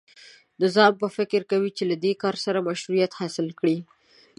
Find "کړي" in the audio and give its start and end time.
3.59-3.77